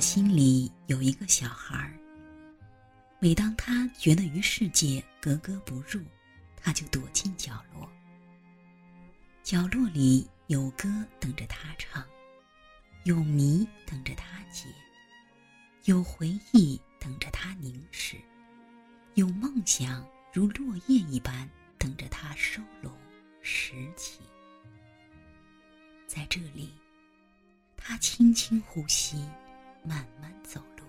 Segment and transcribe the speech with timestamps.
[0.00, 1.92] 心里有一个小孩儿。
[3.18, 6.02] 每当他觉得与世界格格不入，
[6.56, 7.86] 他就躲进角落。
[9.42, 10.88] 角落里有歌
[11.18, 12.02] 等着他唱，
[13.04, 14.66] 有谜等着他解，
[15.84, 18.16] 有回忆等着他凝视，
[19.14, 21.48] 有梦想如落叶一般
[21.78, 22.90] 等着他收拢
[23.42, 24.20] 拾起。
[26.06, 26.72] 在这里，
[27.76, 29.28] 他轻轻呼吸，
[29.82, 30.84] 慢慢走路。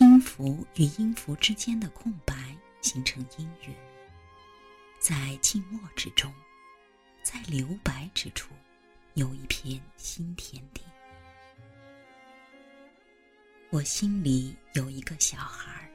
[0.00, 2.34] 音符与音符之间的空白
[2.80, 3.74] 形成音乐，
[4.98, 6.32] 在静默之中，
[7.22, 8.54] 在留白之处，
[9.14, 10.82] 有一片新天地。
[13.70, 15.88] 我心里有一个小孩儿，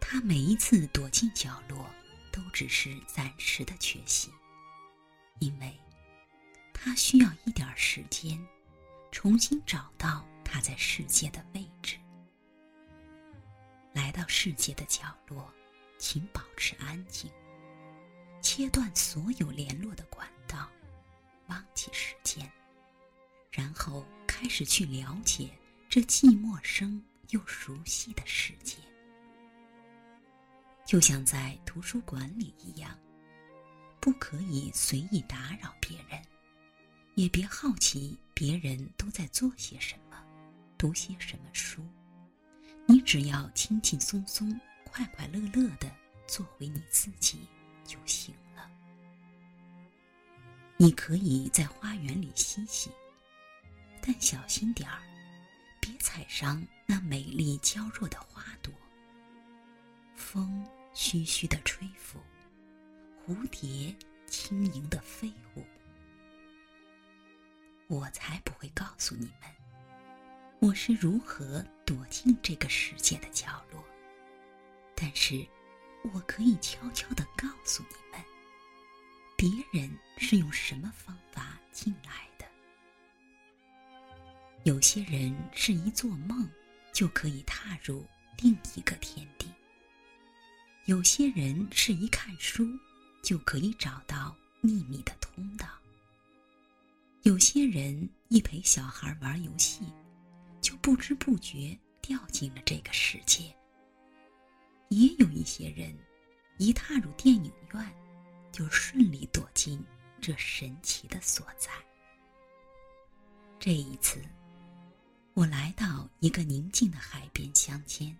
[0.00, 1.84] 他每一次躲进角落，
[2.30, 4.30] 都只是暂时的缺席，
[5.38, 5.72] 因为。
[6.84, 8.44] 他需要一点时间，
[9.12, 11.96] 重新找到他在世界的位置。
[13.94, 15.50] 来到世界的角落，
[15.96, 17.30] 请保持安静，
[18.42, 20.70] 切断所有联络的管道，
[21.46, 22.46] 忘记时间，
[23.50, 25.48] 然后开始去了解
[25.88, 28.76] 这既陌生又熟悉的世界，
[30.84, 32.94] 就像在图书馆里一样，
[34.00, 36.22] 不可以随意打扰别人。
[37.14, 40.11] 也别好奇别人都在做些什么，
[40.82, 41.80] 读些什么书，
[42.86, 45.88] 你只要轻轻松松、快快乐乐的
[46.26, 47.46] 做回你自己
[47.84, 48.68] 就行了。
[50.76, 52.90] 你可以在花园里嬉戏，
[54.00, 55.00] 但小心点儿，
[55.78, 58.74] 别踩伤那美丽娇弱的花朵。
[60.16, 62.18] 风徐徐的吹拂，
[63.24, 63.94] 蝴蝶
[64.26, 65.64] 轻盈的飞舞。
[67.86, 69.61] 我才不会告诉你们，
[70.62, 73.84] 我是如何躲进这个世界的角落。
[74.94, 75.44] 但是，
[76.14, 78.24] 我可以悄悄地告诉你们，
[79.36, 82.46] 别人是用什么方法进来的。
[84.62, 86.48] 有些人是一做梦
[86.92, 88.06] 就可以踏入
[88.40, 89.48] 另一个天地；
[90.84, 92.64] 有些人是一看书
[93.20, 95.66] 就可以找到秘密的通道。
[97.24, 99.82] 有些人一陪小孩玩游戏，
[100.72, 103.54] 就不知不觉掉进了这个世界；
[104.88, 105.94] 也有一些人，
[106.56, 107.94] 一踏入电影院，
[108.50, 109.84] 就顺利躲进
[110.18, 111.70] 这神奇的所在。
[113.60, 114.18] 这一次，
[115.34, 118.16] 我来到一个宁静的海边乡间，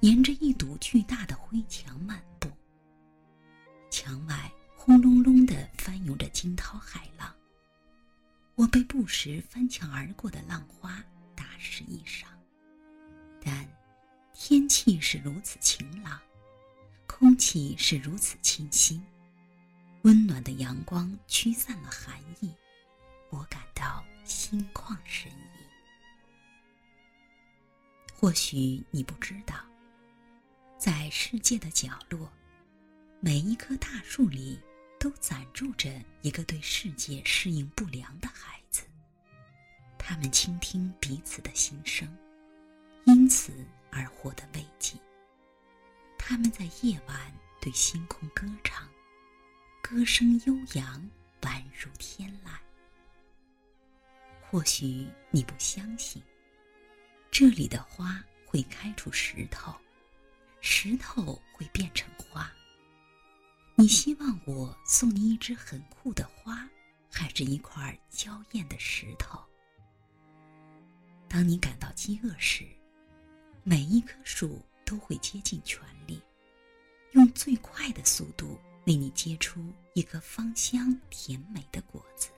[0.00, 2.50] 沿着一堵巨大的灰墙漫步。
[3.90, 7.30] 墙外轰隆隆的翻涌着惊涛骇浪。
[8.54, 11.04] 我被不时翻墙而过的浪花
[11.74, 12.26] 是衣裳，
[13.44, 13.68] 但
[14.32, 16.20] 天气是如此晴朗，
[17.08, 19.04] 空气是如此清新，
[20.02, 22.54] 温暖的阳光驱散了寒意，
[23.30, 25.64] 我感到心旷神怡。
[28.14, 29.56] 或许你不知道，
[30.78, 32.30] 在世界的角落，
[33.18, 34.60] 每一棵大树里。
[34.96, 35.90] 都暂住着
[36.22, 38.63] 一个对世界适应不良的孩子，
[40.06, 42.06] 他们倾听彼此的心声，
[43.06, 44.98] 因此而获得慰藉。
[46.18, 48.86] 他们在夜晚对星空歌唱，
[49.80, 51.10] 歌声悠扬，
[51.40, 52.50] 宛如天籁。
[54.42, 56.22] 或许你不相信，
[57.30, 59.74] 这里的花会开出石头，
[60.60, 62.52] 石头会变成花。
[63.74, 66.68] 你希望我送你一枝很酷的花，
[67.10, 69.42] 还是一块娇艳的石头？
[71.34, 72.64] 当你感到饥饿时，
[73.64, 76.22] 每一棵树都会竭尽全力，
[77.10, 79.60] 用最快的速度为你结出
[79.94, 82.28] 一颗芳香甜美的果子。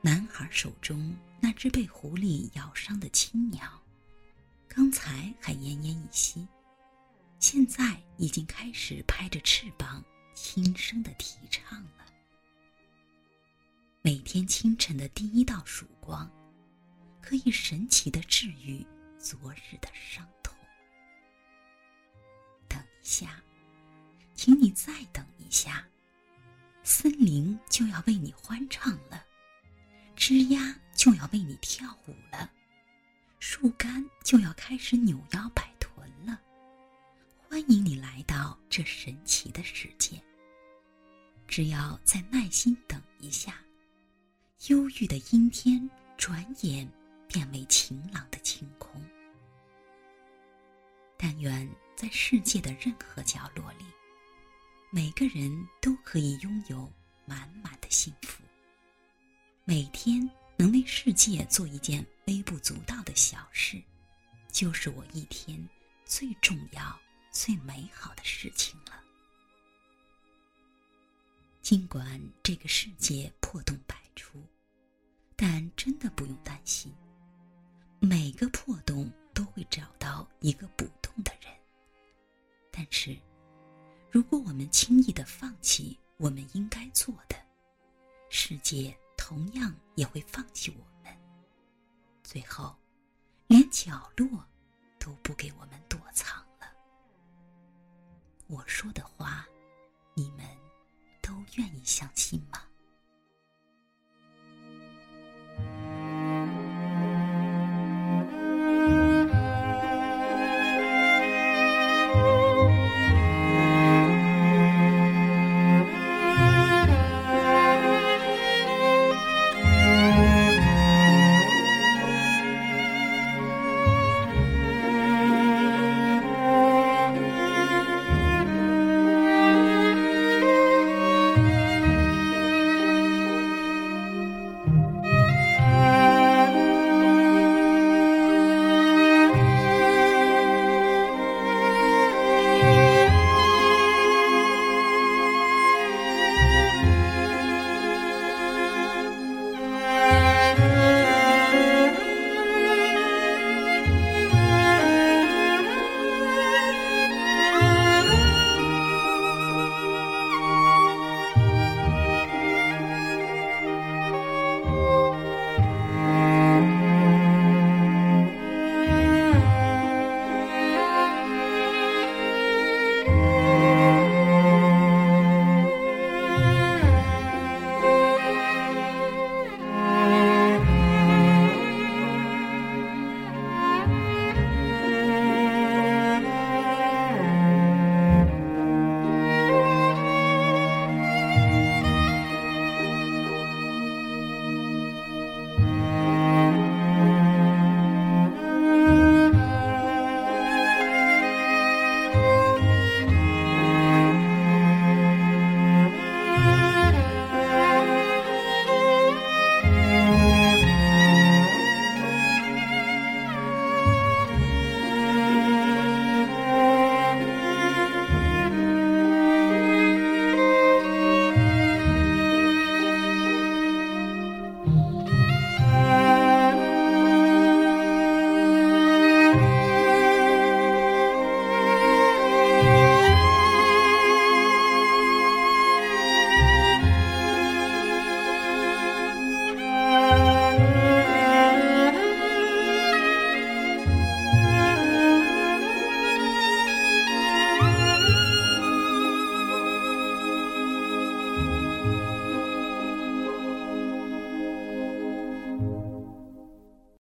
[0.00, 3.80] 男孩手中那只被狐狸咬伤的青鸟，
[4.66, 6.44] 刚才还奄奄一息。
[7.38, 12.06] 现在已经开始拍着翅膀，轻声的啼唱了。
[14.02, 16.28] 每天清晨的第一道曙光，
[17.24, 18.86] 可以神奇的治愈
[19.18, 20.54] 昨日的伤痛。
[22.68, 23.42] 等一下，
[24.34, 25.88] 请你再等一下，
[26.82, 29.24] 森林就要为你欢唱了，
[30.14, 32.50] 枝丫就要为你跳舞了，
[33.38, 36.38] 树干就要开始扭腰摆臀了。
[37.48, 40.22] 欢迎你来到这神奇的世界。
[41.48, 43.54] 只要再耐心等一下，
[44.66, 45.88] 忧郁的阴天
[46.18, 46.86] 转眼
[47.28, 49.02] 变为晴朗的晴空。
[51.16, 53.84] 但愿在世界的任何角落里，
[54.90, 55.50] 每个人
[55.80, 56.92] 都可以拥有
[57.24, 58.42] 满满的幸福。
[59.64, 63.82] 每天能为世界做一件微不足道的小事，
[64.52, 65.66] 就是我一天
[66.04, 67.00] 最重要、
[67.30, 69.00] 最美好的事情了。
[71.62, 74.44] 尽管这个世界破洞百出，
[75.34, 76.92] 但真的不用担心，
[78.04, 81.50] 每个破洞都会找到一个补洞的人。
[82.70, 83.16] 但是，
[84.10, 87.36] 如果我们轻易的放弃我们应该做的，
[88.28, 91.16] 世界同样也会放弃我们。
[92.22, 92.76] 最后，
[93.46, 94.28] 连角落
[94.98, 96.66] 都不给我们躲藏了。
[98.48, 99.46] 我说的话，
[100.14, 100.44] 你们。
[101.26, 102.60] 都愿意相信吗？